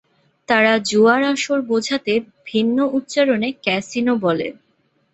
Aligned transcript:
তারা 0.49 0.73
জুয়ার 0.89 1.21
আসর 1.33 1.59
বোঝাতে 1.69 2.13
ভিন্ন 2.45 2.77
উচ্চারণে 2.97 3.49
ক্যাসিনো 3.63 4.13
বলে। 4.25 4.47